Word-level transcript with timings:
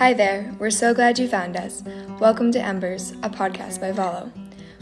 Hi 0.00 0.14
there, 0.14 0.56
we're 0.58 0.70
so 0.70 0.94
glad 0.94 1.18
you 1.18 1.28
found 1.28 1.58
us. 1.58 1.82
Welcome 2.18 2.52
to 2.52 2.58
Embers, 2.58 3.10
a 3.22 3.28
podcast 3.28 3.82
by 3.82 3.92
Valo. 3.92 4.32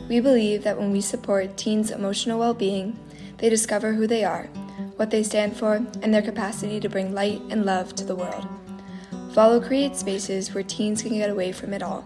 We 0.08 0.20
believe 0.20 0.62
that 0.62 0.78
when 0.78 0.92
we 0.92 1.00
support 1.00 1.56
teens' 1.56 1.90
emotional 1.90 2.38
well 2.38 2.54
being, 2.54 2.96
they 3.38 3.50
discover 3.50 3.94
who 3.94 4.06
they 4.06 4.22
are, 4.22 4.44
what 4.94 5.10
they 5.10 5.24
stand 5.24 5.56
for, 5.56 5.84
and 6.02 6.14
their 6.14 6.22
capacity 6.22 6.78
to 6.78 6.88
bring 6.88 7.14
light 7.14 7.42
and 7.50 7.66
love 7.66 7.96
to 7.96 8.04
the 8.04 8.14
world. 8.14 8.46
Valo 9.32 9.60
creates 9.60 9.98
spaces 9.98 10.54
where 10.54 10.62
teens 10.62 11.02
can 11.02 11.18
get 11.18 11.30
away 11.30 11.50
from 11.50 11.72
it 11.72 11.82
all, 11.82 12.04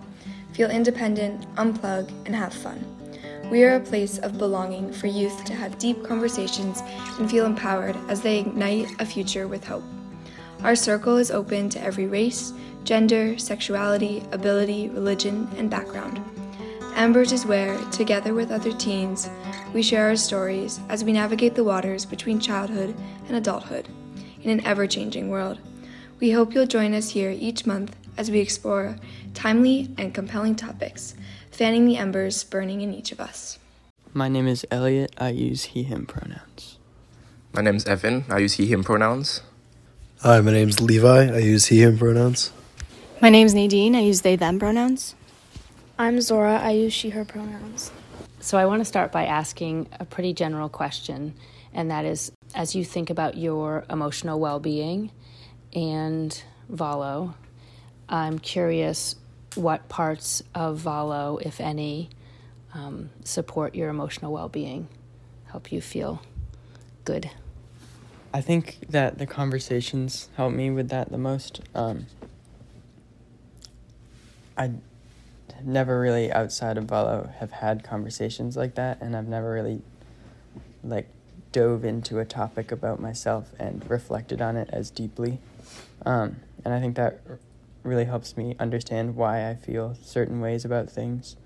feel 0.52 0.70
independent, 0.70 1.44
unplug, 1.56 2.08
and 2.24 2.34
have 2.34 2.54
fun. 2.54 2.82
We 3.50 3.62
are 3.64 3.74
a 3.74 3.80
place 3.80 4.16
of 4.20 4.38
belonging 4.38 4.90
for 4.90 5.06
youth 5.06 5.44
to 5.44 5.52
have 5.52 5.76
deep 5.76 6.02
conversations 6.02 6.82
and 7.18 7.30
feel 7.30 7.44
empowered 7.44 7.98
as 8.08 8.22
they 8.22 8.38
ignite 8.38 8.88
a 8.98 9.04
future 9.04 9.46
with 9.46 9.66
hope. 9.66 9.84
Our 10.64 10.76
circle 10.76 11.16
is 11.16 11.32
open 11.32 11.68
to 11.70 11.82
every 11.82 12.06
race, 12.06 12.52
gender, 12.84 13.36
sexuality, 13.36 14.22
ability, 14.30 14.90
religion, 14.90 15.48
and 15.56 15.68
background. 15.68 16.20
Embers 16.94 17.32
is 17.32 17.44
where, 17.44 17.76
together 17.90 18.32
with 18.32 18.52
other 18.52 18.72
teens, 18.72 19.28
we 19.74 19.82
share 19.82 20.06
our 20.06 20.16
stories 20.16 20.78
as 20.88 21.02
we 21.02 21.12
navigate 21.12 21.54
the 21.56 21.64
waters 21.64 22.06
between 22.06 22.38
childhood 22.38 22.94
and 23.26 23.36
adulthood 23.36 23.88
in 24.42 24.50
an 24.50 24.64
ever 24.64 24.86
changing 24.86 25.30
world. 25.30 25.58
We 26.20 26.30
hope 26.30 26.54
you'll 26.54 26.66
join 26.66 26.94
us 26.94 27.10
here 27.10 27.30
each 27.30 27.66
month 27.66 27.96
as 28.16 28.30
we 28.30 28.38
explore 28.38 28.96
timely 29.34 29.90
and 29.98 30.14
compelling 30.14 30.54
topics 30.54 31.16
fanning 31.50 31.86
the 31.86 31.96
embers 31.96 32.44
burning 32.44 32.80
in 32.80 32.94
each 32.94 33.12
of 33.12 33.20
us. 33.20 33.58
My 34.14 34.28
name 34.28 34.46
is 34.46 34.64
Elliot. 34.70 35.12
I 35.18 35.30
use 35.30 35.64
he, 35.64 35.82
him 35.82 36.06
pronouns. 36.06 36.78
My 37.52 37.62
name 37.62 37.76
is 37.76 37.84
Evan. 37.86 38.24
I 38.28 38.38
use 38.38 38.54
he, 38.54 38.66
him 38.66 38.84
pronouns. 38.84 39.42
Hi, 40.22 40.40
my 40.40 40.52
name's 40.52 40.80
Levi. 40.80 41.34
I 41.34 41.38
use 41.38 41.66
he, 41.66 41.82
him 41.82 41.98
pronouns. 41.98 42.52
My 43.20 43.28
name's 43.28 43.54
Nadine. 43.54 43.96
I 43.96 44.02
use 44.02 44.20
they, 44.20 44.36
them 44.36 44.60
pronouns. 44.60 45.16
I'm 45.98 46.20
Zora. 46.20 46.60
I 46.60 46.70
use 46.70 46.92
she, 46.92 47.10
her 47.10 47.24
pronouns. 47.24 47.90
So 48.38 48.56
I 48.56 48.66
want 48.66 48.80
to 48.82 48.84
start 48.84 49.10
by 49.10 49.26
asking 49.26 49.88
a 49.98 50.04
pretty 50.04 50.32
general 50.32 50.68
question, 50.68 51.34
and 51.74 51.90
that 51.90 52.04
is 52.04 52.30
as 52.54 52.76
you 52.76 52.84
think 52.84 53.10
about 53.10 53.36
your 53.36 53.84
emotional 53.90 54.38
well 54.38 54.60
being 54.60 55.10
and 55.74 56.40
Valo, 56.72 57.34
I'm 58.08 58.38
curious 58.38 59.16
what 59.56 59.88
parts 59.88 60.40
of 60.54 60.82
Valo, 60.82 61.42
if 61.42 61.60
any, 61.60 62.10
um, 62.74 63.10
support 63.24 63.74
your 63.74 63.88
emotional 63.88 64.32
well 64.32 64.48
being, 64.48 64.86
help 65.46 65.72
you 65.72 65.80
feel 65.80 66.22
good? 67.04 67.28
I 68.34 68.40
think 68.40 68.78
that 68.88 69.18
the 69.18 69.26
conversations 69.26 70.30
help 70.36 70.54
me 70.54 70.70
with 70.70 70.88
that 70.88 71.10
the 71.10 71.18
most. 71.18 71.60
Um, 71.74 72.06
I 74.56 74.70
never 75.62 76.00
really 76.00 76.32
outside 76.32 76.78
of 76.78 76.86
Valo 76.86 77.34
have 77.34 77.52
had 77.52 77.84
conversations 77.84 78.56
like 78.56 78.74
that, 78.76 79.00
and 79.00 79.14
I've 79.14 79.28
never 79.28 79.52
really 79.52 79.82
like 80.82 81.08
dove 81.52 81.84
into 81.84 82.18
a 82.18 82.24
topic 82.24 82.72
about 82.72 83.00
myself 83.00 83.52
and 83.58 83.88
reflected 83.90 84.40
on 84.40 84.56
it 84.56 84.68
as 84.72 84.90
deeply. 84.90 85.38
Um, 86.06 86.36
and 86.64 86.72
I 86.72 86.80
think 86.80 86.96
that 86.96 87.20
really 87.82 88.06
helps 88.06 88.36
me 88.36 88.56
understand 88.58 89.16
why 89.16 89.48
I 89.50 89.54
feel 89.54 89.94
certain 90.02 90.40
ways 90.40 90.64
about 90.64 90.88
things 90.88 91.36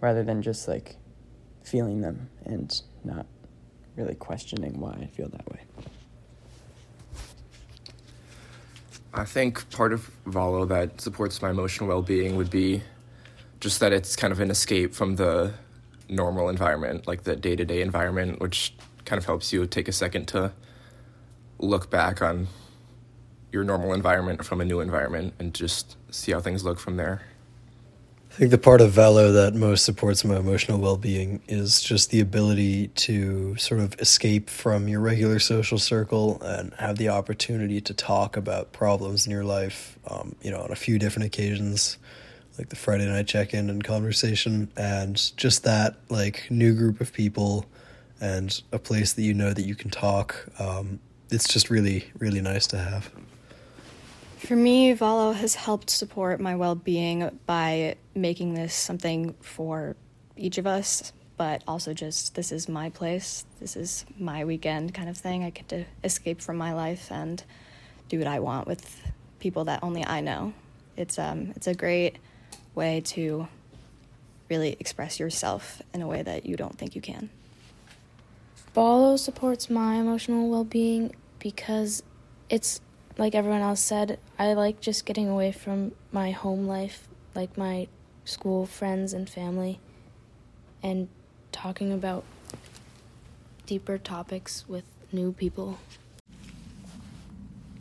rather 0.00 0.22
than 0.22 0.42
just 0.42 0.68
like 0.68 0.96
feeling 1.62 2.02
them 2.02 2.28
and 2.44 2.80
not 3.04 3.26
really 3.96 4.14
questioning 4.14 4.78
why 4.78 4.98
I 5.00 5.06
feel 5.06 5.28
that 5.30 5.50
way. 5.50 5.60
I 9.18 9.24
think 9.24 9.70
part 9.70 9.94
of 9.94 10.10
Valo 10.26 10.68
that 10.68 11.00
supports 11.00 11.40
my 11.40 11.48
emotional 11.48 11.88
well 11.88 12.02
being 12.02 12.36
would 12.36 12.50
be 12.50 12.82
just 13.60 13.80
that 13.80 13.90
it's 13.90 14.14
kind 14.14 14.30
of 14.30 14.40
an 14.40 14.50
escape 14.50 14.94
from 14.94 15.16
the 15.16 15.54
normal 16.10 16.50
environment, 16.50 17.06
like 17.06 17.22
the 17.22 17.34
day 17.34 17.56
to 17.56 17.64
day 17.64 17.80
environment, 17.80 18.40
which 18.40 18.74
kind 19.06 19.18
of 19.18 19.24
helps 19.24 19.54
you 19.54 19.66
take 19.66 19.88
a 19.88 19.92
second 19.92 20.28
to 20.28 20.52
look 21.58 21.88
back 21.88 22.20
on 22.20 22.48
your 23.52 23.64
normal 23.64 23.94
environment 23.94 24.44
from 24.44 24.60
a 24.60 24.66
new 24.66 24.80
environment 24.80 25.32
and 25.38 25.54
just 25.54 25.96
see 26.10 26.32
how 26.32 26.40
things 26.40 26.62
look 26.62 26.78
from 26.78 26.98
there. 26.98 27.22
I 28.36 28.38
think 28.38 28.50
the 28.50 28.58
part 28.58 28.82
of 28.82 28.92
Valo 28.92 29.32
that 29.32 29.54
most 29.54 29.82
supports 29.86 30.22
my 30.22 30.36
emotional 30.36 30.78
well 30.78 30.98
being 30.98 31.40
is 31.48 31.80
just 31.80 32.10
the 32.10 32.20
ability 32.20 32.88
to 32.88 33.56
sort 33.56 33.80
of 33.80 33.98
escape 33.98 34.50
from 34.50 34.88
your 34.88 35.00
regular 35.00 35.38
social 35.38 35.78
circle 35.78 36.38
and 36.42 36.74
have 36.74 36.98
the 36.98 37.08
opportunity 37.08 37.80
to 37.80 37.94
talk 37.94 38.36
about 38.36 38.74
problems 38.74 39.24
in 39.24 39.32
your 39.32 39.44
life, 39.44 39.98
um, 40.10 40.36
you 40.42 40.50
know, 40.50 40.60
on 40.60 40.70
a 40.70 40.76
few 40.76 40.98
different 40.98 41.24
occasions, 41.24 41.96
like 42.58 42.68
the 42.68 42.76
Friday 42.76 43.06
night 43.06 43.26
check 43.26 43.54
in 43.54 43.70
and 43.70 43.82
conversation, 43.82 44.70
and 44.76 45.34
just 45.38 45.64
that, 45.64 45.96
like, 46.10 46.46
new 46.50 46.74
group 46.74 47.00
of 47.00 47.14
people 47.14 47.64
and 48.20 48.60
a 48.70 48.78
place 48.78 49.14
that 49.14 49.22
you 49.22 49.32
know 49.32 49.54
that 49.54 49.64
you 49.64 49.74
can 49.74 49.88
talk. 49.88 50.46
Um, 50.58 51.00
it's 51.30 51.48
just 51.48 51.70
really, 51.70 52.12
really 52.18 52.42
nice 52.42 52.66
to 52.66 52.76
have. 52.76 53.10
For 54.36 54.54
me, 54.54 54.94
Valo 54.94 55.34
has 55.34 55.54
helped 55.54 55.88
support 55.88 56.40
my 56.40 56.56
well 56.56 56.74
being 56.74 57.38
by 57.46 57.96
making 58.14 58.54
this 58.54 58.74
something 58.74 59.34
for 59.40 59.96
each 60.36 60.58
of 60.58 60.66
us, 60.66 61.12
but 61.38 61.64
also 61.66 61.94
just 61.94 62.34
this 62.34 62.52
is 62.52 62.68
my 62.68 62.90
place, 62.90 63.46
this 63.60 63.76
is 63.76 64.04
my 64.18 64.44
weekend 64.44 64.92
kind 64.92 65.08
of 65.08 65.16
thing. 65.16 65.42
I 65.42 65.50
get 65.50 65.68
to 65.70 65.84
escape 66.04 66.42
from 66.42 66.58
my 66.58 66.74
life 66.74 67.10
and 67.10 67.42
do 68.08 68.18
what 68.18 68.28
I 68.28 68.40
want 68.40 68.66
with 68.66 69.00
people 69.38 69.64
that 69.64 69.82
only 69.82 70.04
I 70.04 70.20
know. 70.20 70.52
It's 70.98 71.18
um 71.18 71.52
it's 71.56 71.66
a 71.66 71.74
great 71.74 72.16
way 72.74 73.00
to 73.06 73.48
really 74.50 74.76
express 74.78 75.18
yourself 75.18 75.80
in 75.94 76.02
a 76.02 76.06
way 76.06 76.22
that 76.22 76.44
you 76.44 76.56
don't 76.56 76.76
think 76.76 76.94
you 76.94 77.00
can. 77.00 77.30
Valo 78.74 79.18
supports 79.18 79.70
my 79.70 79.94
emotional 79.94 80.50
well 80.50 80.64
being 80.64 81.16
because 81.38 82.02
it's 82.50 82.80
like 83.18 83.34
everyone 83.34 83.62
else 83.62 83.80
said, 83.80 84.18
I 84.38 84.52
like 84.52 84.80
just 84.80 85.06
getting 85.06 85.28
away 85.28 85.52
from 85.52 85.92
my 86.12 86.30
home 86.32 86.66
life, 86.66 87.08
like 87.34 87.56
my 87.56 87.88
school 88.24 88.66
friends 88.66 89.12
and 89.12 89.28
family, 89.28 89.80
and 90.82 91.08
talking 91.52 91.92
about 91.92 92.24
deeper 93.64 93.98
topics 93.98 94.68
with 94.68 94.84
new 95.12 95.32
people. 95.32 95.78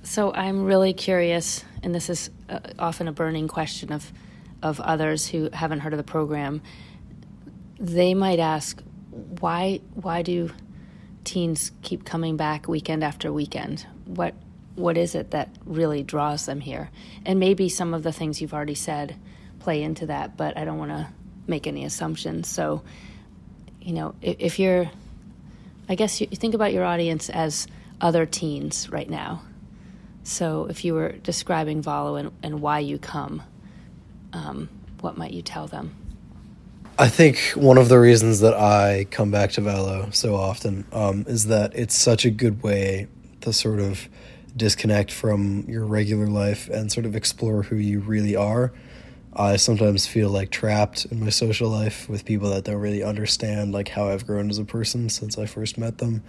So 0.04 0.32
I'm 0.34 0.64
really 0.64 0.94
curious, 0.94 1.66
and 1.84 1.94
this 1.94 2.10
is 2.10 2.30
uh, 2.48 2.60
often 2.80 3.08
a 3.08 3.12
burning 3.12 3.48
question 3.48 3.92
of, 3.92 4.12
of 4.62 4.80
others 4.80 5.28
who 5.28 5.50
haven't 5.52 5.80
heard 5.80 5.94
of 5.94 5.98
the 5.98 6.04
program. 6.04 6.62
They 7.80 8.14
might 8.14 8.40
ask, 8.40 8.82
why 9.40 9.80
why 9.94 10.22
do 10.22 10.52
teens 11.24 11.72
keep 11.82 12.06
coming 12.06 12.38
back 12.38 12.68
weekend 12.68 13.04
after 13.04 13.34
weekend? 13.34 13.86
What 14.06 14.34
what 14.76 14.98
is 14.98 15.16
it 15.16 15.32
that 15.32 15.50
really 15.66 16.04
draws 16.04 16.46
them 16.46 16.60
here? 16.60 16.90
And 17.26 17.40
maybe 17.40 17.70
some 17.70 17.94
of 17.94 18.04
the 18.04 18.12
things 18.12 18.42
you've 18.42 18.54
already 18.54 18.76
said 18.76 19.16
play 19.60 19.82
into 19.82 20.08
that, 20.08 20.38
but 20.38 20.58
I 20.58 20.66
don't 20.66 20.78
want 20.78 20.92
to 20.92 21.08
make 21.48 21.68
any 21.68 21.86
assumptions. 21.86 22.48
So, 22.48 22.84
you 23.82 23.94
know, 23.94 24.16
if, 24.22 24.36
if 24.40 24.60
you're, 24.60 24.90
I 25.88 25.96
guess 25.96 26.20
you, 26.20 26.28
think 26.28 26.54
about 26.54 26.74
your 26.74 26.84
audience 26.84 27.30
as 27.30 27.68
other 28.02 28.26
teens 28.26 28.90
right 28.90 29.10
now. 29.10 29.44
So, 30.24 30.66
if 30.66 30.84
you 30.84 30.96
were 30.96 31.12
describing 31.12 31.84
Valo 31.84 32.20
and, 32.20 32.32
and 32.42 32.60
why 32.60 32.80
you 32.80 32.98
come, 32.98 33.44
um, 34.34 34.70
what 35.02 35.18
might 35.18 35.32
you 35.32 35.44
tell 35.44 35.68
them? 35.68 35.96
I 36.98 37.10
think 37.10 37.40
one 37.56 37.78
of 37.78 37.90
the 37.90 38.00
reasons 38.00 38.40
that 38.40 38.54
I 38.54 39.06
come 39.12 39.30
back 39.30 39.52
to 39.52 39.62
Valo 39.62 40.14
so 40.16 40.36
often 40.36 40.86
um, 40.94 41.26
is 41.28 41.48
that 41.48 41.76
it's 41.76 41.94
such 41.96 42.26
a 42.26 42.32
good 42.32 42.64
way 42.64 43.08
to 43.42 43.52
sort 43.52 43.80
of 43.80 44.08
disconnect 44.56 45.12
from 45.12 45.66
your 45.68 45.86
regular 45.86 46.28
life 46.28 46.70
and 46.70 46.92
sort 46.92 47.06
of 47.06 47.16
explore 47.16 47.64
who 47.64 47.76
you 47.76 48.00
really 48.00 48.36
are. 48.36 48.72
I 49.38 49.58
sometimes 49.58 50.08
feel 50.08 50.30
like 50.30 50.50
trapped 50.50 51.06
in 51.06 51.20
my 51.20 51.30
social 51.30 51.70
life 51.70 52.08
with 52.08 52.24
people 52.24 52.52
that 52.52 52.64
don't 52.64 52.78
really 52.80 53.04
understand 53.04 53.74
like 53.74 53.90
how 53.90 54.08
I've 54.08 54.26
grown 54.26 54.50
as 54.50 54.58
a 54.60 54.64
person 54.64 55.10
since 55.10 55.38
I 55.38 55.46
first 55.46 55.78
met 55.78 55.98
them. 55.98 56.24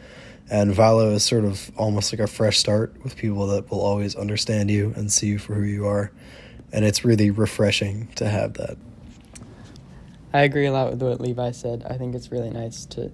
And 0.51 0.73
Valo 0.73 1.13
is 1.13 1.23
sort 1.23 1.45
of 1.45 1.71
almost 1.77 2.13
like 2.13 2.21
a 2.21 2.27
fresh 2.27 2.59
start 2.59 2.93
with 3.05 3.17
people 3.17 3.47
that 3.49 3.71
will 3.71 3.81
always 3.81 4.17
understand 4.17 4.71
you 4.71 4.93
and 4.97 5.11
see 5.11 5.29
you 5.29 5.39
for 5.39 5.55
who 5.55 5.63
you 5.63 5.87
are. 5.87 6.11
And 6.73 6.85
it's 6.85 7.05
really 7.05 7.31
refreshing 7.31 8.09
to 8.17 8.29
have 8.29 8.55
that. 8.55 8.77
I 10.33 10.43
agree 10.43 10.67
a 10.67 10.73
lot 10.73 10.91
with 10.91 11.03
what 11.03 11.21
Levi 11.21 11.53
said. 11.53 11.87
I 11.89 11.97
think 11.97 12.15
it's 12.15 12.33
really 12.33 12.51
nice 12.51 12.87
to 12.87 13.13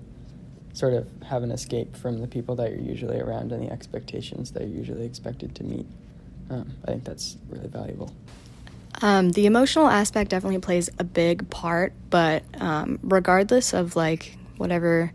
sort 0.72 0.94
of 0.94 1.06
have 1.28 1.42
an 1.42 1.50
escape 1.50 1.96
from 1.96 2.20
the 2.20 2.26
people 2.26 2.54
that 2.56 2.70
you're 2.70 2.80
usually 2.80 3.20
around 3.20 3.52
and 3.52 3.62
the 3.62 3.70
expectations 3.70 4.52
that 4.52 4.62
you're 4.62 4.78
usually 4.78 5.04
expected 5.04 5.54
to 5.56 5.64
meet. 5.64 5.86
Um, 6.50 6.72
I 6.84 6.92
think 6.92 7.04
that's 7.04 7.36
really 7.48 7.68
valuable. 7.68 8.12
Um, 9.00 9.32
the 9.32 9.46
emotional 9.46 9.88
aspect 9.88 10.30
definitely 10.30 10.58
plays 10.58 10.90
a 10.98 11.04
big 11.04 11.48
part, 11.50 11.92
but 12.10 12.42
um, 12.60 12.98
regardless 13.02 13.72
of 13.72 13.96
like 13.96 14.36
whatever 14.58 15.12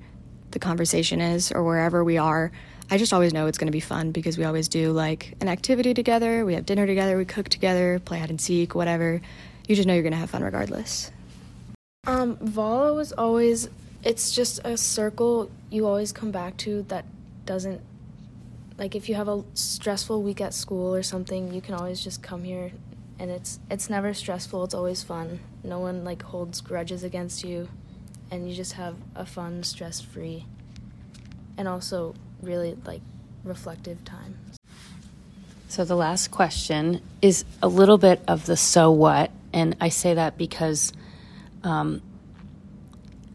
the 0.52 0.60
conversation 0.60 1.22
is 1.22 1.52
or 1.52 1.64
wherever 1.64 2.04
we 2.04 2.18
are, 2.18 2.52
I 2.90 2.98
just 2.98 3.14
always 3.14 3.34
know 3.34 3.48
it's 3.48 3.58
going 3.58 3.68
to 3.68 3.72
be 3.72 3.82
fun 3.82 4.12
because 4.12 4.38
we 4.38 4.46
always 4.46 4.68
do 4.68 4.92
like 4.92 5.36
an 5.42 5.48
activity 5.48 5.94
together, 5.94 6.46
we 6.46 6.54
have 6.54 6.66
dinner 6.66 6.88
together, 6.88 7.18
we 7.18 7.26
cook 7.26 7.50
together, 7.50 8.00
play 8.00 8.20
hide 8.20 8.30
and 8.30 8.40
seek, 8.40 8.76
whatever. 8.76 9.22
You 9.68 9.76
just 9.76 9.88
know 9.88 9.94
you're 9.94 10.04
going 10.04 10.14
to 10.14 10.20
have 10.20 10.30
fun 10.30 10.44
regardless. 10.44 11.12
Um, 12.06 12.38
Valo 12.38 13.02
is 13.02 13.12
always, 13.12 13.70
it's 14.08 14.32
just 14.32 14.62
a 14.64 14.78
circle 14.78 15.52
you 15.70 15.86
always 15.86 16.14
come 16.14 16.32
back 16.32 16.56
to 16.56 16.84
that 16.84 17.04
doesn't, 17.46 17.82
like 18.78 18.96
if 18.96 19.10
you 19.10 19.16
have 19.16 19.28
a 19.28 19.44
stressful 19.54 20.24
week 20.24 20.40
at 20.40 20.54
school 20.54 20.96
or 20.96 21.04
something, 21.04 21.54
you 21.54 21.60
can 21.60 21.74
always 21.74 22.02
just 22.02 22.24
come 22.24 22.46
here 22.46 22.72
and 23.20 23.30
it's 23.30 23.60
it's 23.70 23.90
never 23.90 24.14
stressful, 24.14 24.64
it's 24.64 24.74
always 24.74 25.04
fun. 25.04 25.42
No 25.62 25.80
one 25.80 26.06
like 26.06 26.22
holds 26.22 26.62
grudges 26.62 27.04
against 27.04 27.44
you 27.44 27.68
and 28.32 28.50
you 28.50 28.56
just 28.56 28.74
have 28.74 28.96
a 29.14 29.26
fun, 29.26 29.62
stress-free 29.64 30.46
and 31.58 31.68
also 31.68 32.16
really 32.42 32.78
like 32.86 33.02
reflective 33.44 34.06
time. 34.06 34.38
So 35.68 35.84
the 35.84 35.98
last 35.98 36.32
question 36.32 37.02
is 37.22 37.44
a 37.62 37.68
little 37.68 37.98
bit 37.98 38.22
of 38.26 38.46
the 38.46 38.56
so 38.56 38.90
what, 38.90 39.32
and 39.52 39.76
I 39.82 39.90
say 39.90 40.14
that 40.14 40.38
because 40.38 40.94
um, 41.66 42.02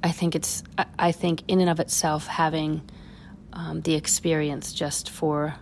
I 0.03 0.11
think 0.11 0.35
it's 0.35 0.63
I- 0.99 1.13
think 1.13 1.43
in 1.49 1.61
and 1.61 1.71
of 1.71 1.81
itself 1.81 2.27
having 2.27 2.83
um, 3.53 3.83
the 3.83 3.95
experience 3.95 4.73
just 4.73 5.11
for 5.11 5.55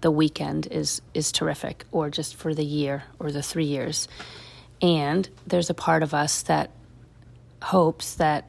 the 0.00 0.10
weekend 0.10 0.66
is 0.66 1.00
is 1.14 1.32
terrific, 1.32 1.84
or 1.92 2.10
just 2.10 2.34
for 2.34 2.54
the 2.54 2.64
year 2.64 3.04
or 3.18 3.30
the 3.30 3.42
three 3.42 3.64
years, 3.64 4.08
and 4.82 5.28
there's 5.46 5.70
a 5.70 5.74
part 5.74 6.02
of 6.02 6.12
us 6.12 6.42
that 6.42 6.70
hopes 7.62 8.16
that 8.16 8.48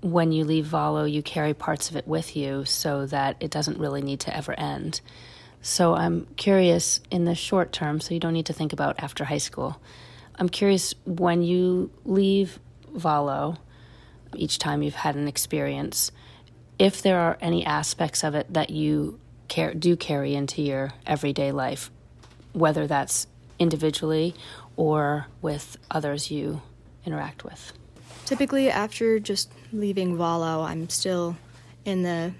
when 0.00 0.32
you 0.32 0.44
leave 0.44 0.66
Valo, 0.66 1.10
you 1.10 1.22
carry 1.22 1.52
parts 1.52 1.90
of 1.90 1.96
it 1.96 2.06
with 2.06 2.36
you 2.36 2.64
so 2.64 3.06
that 3.06 3.36
it 3.40 3.50
doesn't 3.50 3.78
really 3.78 4.00
need 4.00 4.20
to 4.20 4.34
ever 4.34 4.52
end. 4.58 5.00
So 5.60 5.94
I'm 5.94 6.26
curious 6.36 7.00
in 7.10 7.24
the 7.24 7.34
short 7.34 7.72
term, 7.72 8.00
so 8.00 8.14
you 8.14 8.20
don't 8.20 8.32
need 8.32 8.46
to 8.46 8.52
think 8.52 8.72
about 8.72 9.02
after 9.02 9.24
high 9.24 9.38
school. 9.38 9.80
I'm 10.36 10.48
curious 10.48 10.94
when 11.04 11.42
you 11.42 11.90
leave 12.04 12.60
Valo, 12.94 13.58
each 14.34 14.58
time 14.58 14.82
you've 14.82 14.94
had 14.94 15.14
an 15.16 15.28
experience, 15.28 16.10
if 16.78 17.02
there 17.02 17.18
are 17.18 17.36
any 17.40 17.64
aspects 17.64 18.22
of 18.22 18.34
it 18.34 18.52
that 18.52 18.70
you 18.70 19.18
care, 19.48 19.74
do 19.74 19.96
carry 19.96 20.34
into 20.34 20.62
your 20.62 20.92
everyday 21.06 21.52
life, 21.52 21.90
whether 22.52 22.86
that's 22.86 23.26
individually 23.58 24.34
or 24.76 25.26
with 25.42 25.76
others 25.90 26.30
you 26.30 26.62
interact 27.04 27.44
with. 27.44 27.72
Typically, 28.24 28.70
after 28.70 29.18
just 29.18 29.50
leaving 29.72 30.16
Valo, 30.16 30.64
I'm 30.64 30.88
still 30.88 31.36
in 31.84 32.02
the 32.02 32.32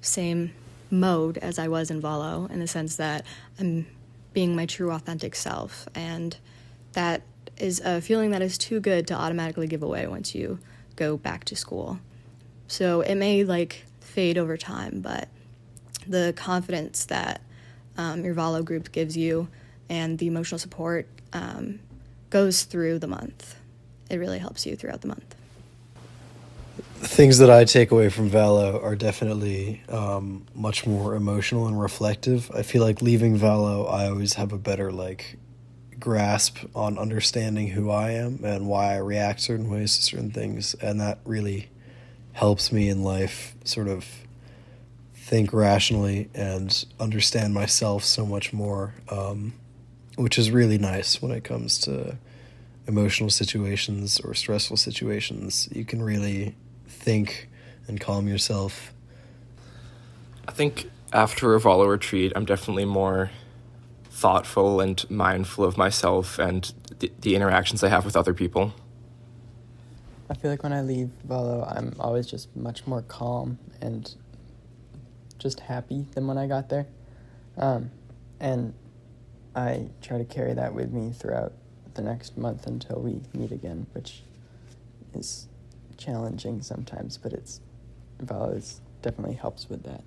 same 0.00 0.52
mode 0.90 1.38
as 1.38 1.58
I 1.58 1.68
was 1.68 1.90
in 1.90 2.00
Valo 2.02 2.50
in 2.50 2.60
the 2.60 2.66
sense 2.66 2.96
that 2.96 3.24
I'm 3.58 3.86
being 4.32 4.54
my 4.54 4.66
true, 4.66 4.90
authentic 4.90 5.34
self. 5.34 5.88
And 5.94 6.36
that 6.92 7.22
is 7.56 7.80
a 7.84 8.00
feeling 8.00 8.30
that 8.30 8.42
is 8.42 8.58
too 8.58 8.80
good 8.80 9.06
to 9.08 9.14
automatically 9.14 9.66
give 9.66 9.82
away 9.82 10.06
once 10.06 10.34
you 10.34 10.58
go 11.00 11.16
back 11.16 11.44
to 11.46 11.56
school. 11.56 11.98
So 12.68 13.00
it 13.00 13.14
may 13.14 13.42
like 13.42 13.84
fade 14.00 14.36
over 14.36 14.56
time, 14.58 15.00
but 15.00 15.28
the 16.06 16.34
confidence 16.36 17.06
that 17.06 17.40
um, 17.96 18.22
your 18.22 18.34
Valo 18.34 18.62
group 18.62 18.92
gives 18.92 19.16
you 19.16 19.48
and 19.88 20.18
the 20.18 20.26
emotional 20.26 20.58
support 20.58 21.08
um, 21.32 21.80
goes 22.28 22.64
through 22.64 22.98
the 22.98 23.08
month. 23.08 23.56
It 24.10 24.16
really 24.16 24.38
helps 24.38 24.66
you 24.66 24.76
throughout 24.76 25.00
the 25.00 25.08
month. 25.08 25.34
things 27.02 27.38
that 27.38 27.50
I 27.50 27.64
take 27.64 27.90
away 27.90 28.10
from 28.10 28.30
Valo 28.30 28.82
are 28.82 28.94
definitely 28.94 29.82
um, 29.88 30.46
much 30.54 30.86
more 30.86 31.14
emotional 31.14 31.66
and 31.66 31.80
reflective. 31.80 32.50
I 32.54 32.62
feel 32.62 32.82
like 32.82 33.00
leaving 33.00 33.38
Valo, 33.38 33.90
I 33.90 34.06
always 34.08 34.34
have 34.34 34.52
a 34.52 34.58
better 34.58 34.92
like 34.92 35.38
grasp 36.00 36.58
on 36.74 36.98
understanding 36.98 37.68
who 37.68 37.90
I 37.90 38.12
am 38.12 38.44
and 38.44 38.66
why 38.66 38.94
I 38.94 38.96
react 38.96 39.40
certain 39.40 39.70
ways 39.70 39.96
to 39.96 40.02
certain 40.02 40.30
things, 40.30 40.74
and 40.74 41.00
that 41.00 41.18
really 41.24 41.68
helps 42.32 42.72
me 42.72 42.88
in 42.88 43.02
life 43.02 43.54
sort 43.64 43.88
of 43.88 44.06
think 45.14 45.52
rationally 45.52 46.28
and 46.34 46.84
understand 46.98 47.54
myself 47.54 48.02
so 48.02 48.26
much 48.26 48.52
more, 48.52 48.94
um, 49.10 49.52
which 50.16 50.38
is 50.38 50.50
really 50.50 50.78
nice 50.78 51.22
when 51.22 51.30
it 51.30 51.44
comes 51.44 51.78
to 51.78 52.16
emotional 52.86 53.30
situations 53.30 54.18
or 54.20 54.34
stressful 54.34 54.76
situations. 54.76 55.68
You 55.70 55.84
can 55.84 56.02
really 56.02 56.56
think 56.88 57.48
and 57.86 58.00
calm 58.00 58.26
yourself. 58.26 58.92
I 60.48 60.52
think 60.52 60.90
after 61.12 61.54
a 61.54 61.60
Valo 61.60 61.88
retreat, 61.88 62.32
I'm 62.34 62.44
definitely 62.44 62.84
more 62.84 63.30
thoughtful 64.20 64.82
and 64.82 65.08
mindful 65.10 65.64
of 65.64 65.78
myself 65.78 66.38
and 66.38 66.74
the, 66.98 67.10
the 67.22 67.34
interactions 67.34 67.82
I 67.82 67.88
have 67.88 68.04
with 68.04 68.16
other 68.16 68.34
people. 68.34 68.74
I 70.28 70.34
feel 70.34 70.50
like 70.50 70.62
when 70.62 70.74
I 70.74 70.82
leave 70.82 71.10
Valo, 71.26 71.66
I'm 71.74 71.94
always 71.98 72.26
just 72.26 72.54
much 72.54 72.86
more 72.86 73.00
calm 73.00 73.58
and 73.80 74.14
just 75.38 75.60
happy 75.60 76.04
than 76.12 76.26
when 76.26 76.36
I 76.36 76.46
got 76.46 76.68
there. 76.68 76.86
Um, 77.56 77.90
and 78.38 78.74
I 79.56 79.88
try 80.02 80.18
to 80.18 80.24
carry 80.24 80.52
that 80.52 80.74
with 80.74 80.92
me 80.92 81.12
throughout 81.12 81.54
the 81.94 82.02
next 82.02 82.36
month 82.36 82.66
until 82.66 83.00
we 83.00 83.22
meet 83.32 83.52
again, 83.52 83.86
which 83.94 84.22
is 85.14 85.46
challenging 85.96 86.60
sometimes, 86.60 87.16
but 87.16 87.32
it's 87.32 87.60
Valo 88.22 88.80
definitely 89.00 89.36
helps 89.36 89.70
with 89.70 89.82
that. 89.84 90.04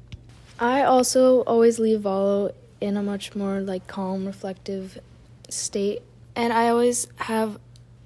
I 0.59 0.83
also 0.83 1.42
always 1.42 1.80
leave 1.80 2.01
Valo 2.01 2.54
in 2.83 2.97
a 2.97 3.01
much 3.01 3.33
more 3.33 3.62
like 3.62 3.88
calm, 3.88 4.25
reflective 4.25 5.00
state, 5.47 6.01
and 6.35 6.51
I 6.51 6.68
always 6.68 7.07
have 7.15 7.57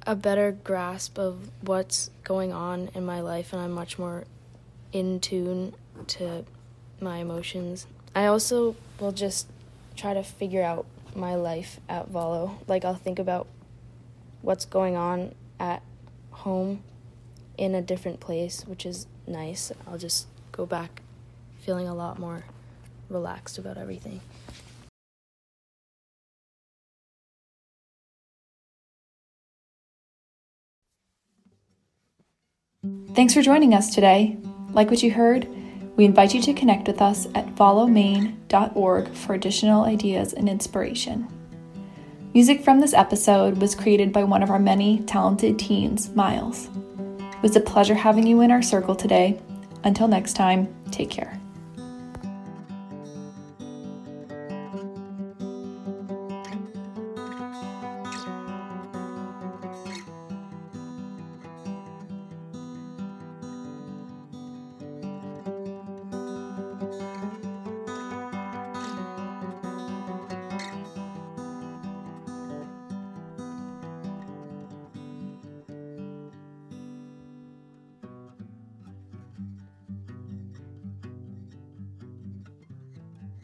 a 0.05 0.15
better 0.15 0.51
grasp 0.51 1.17
of 1.17 1.49
what's 1.61 2.11
going 2.23 2.53
on 2.53 2.91
in 2.93 3.03
my 3.03 3.19
life, 3.19 3.53
and 3.53 3.59
I'm 3.59 3.71
much 3.71 3.97
more 3.97 4.25
in 4.93 5.19
tune 5.19 5.73
to 6.05 6.45
my 7.01 7.17
emotions. 7.17 7.87
I 8.13 8.27
also 8.27 8.75
will 8.99 9.11
just 9.11 9.47
try 9.95 10.13
to 10.13 10.21
figure 10.21 10.61
out 10.61 10.85
my 11.15 11.33
life 11.33 11.79
at 11.89 12.11
Valo. 12.11 12.59
Like 12.67 12.85
I'll 12.85 12.93
think 12.93 13.17
about 13.17 13.47
what's 14.43 14.65
going 14.65 14.95
on 14.95 15.33
at 15.59 15.81
home 16.29 16.83
in 17.57 17.73
a 17.73 17.81
different 17.81 18.19
place, 18.19 18.63
which 18.67 18.85
is 18.85 19.07
nice. 19.25 19.71
I'll 19.87 19.97
just 19.97 20.27
go 20.51 20.67
back 20.67 21.01
feeling 21.57 21.87
a 21.87 21.95
lot 21.95 22.19
more 22.19 22.45
relaxed 23.09 23.57
about 23.57 23.77
everything. 23.77 24.21
Thanks 33.13 33.33
for 33.33 33.41
joining 33.41 33.73
us 33.73 33.93
today. 33.93 34.37
Like 34.71 34.89
what 34.89 35.01
you 35.01 35.11
heard? 35.11 35.47
We 35.95 36.05
invite 36.05 36.35
you 36.35 36.41
to 36.43 36.53
connect 36.53 36.87
with 36.87 37.01
us 37.01 37.25
at 37.33 37.55
valomaine.org 37.55 39.13
for 39.13 39.33
additional 39.33 39.85
ideas 39.85 40.33
and 40.33 40.47
inspiration. 40.47 41.27
Music 42.33 42.63
from 42.63 42.79
this 42.79 42.93
episode 42.93 43.57
was 43.57 43.73
created 43.73 44.13
by 44.13 44.23
one 44.23 44.43
of 44.43 44.51
our 44.51 44.59
many 44.59 44.99
talented 45.05 45.57
teens, 45.57 46.13
Miles. 46.15 46.69
It 47.17 47.41
was 47.41 47.55
a 47.55 47.61
pleasure 47.61 47.95
having 47.95 48.27
you 48.27 48.41
in 48.41 48.51
our 48.51 48.61
circle 48.61 48.95
today. 48.95 49.41
Until 49.83 50.07
next 50.07 50.33
time, 50.33 50.67
take 50.91 51.09
care. 51.09 51.39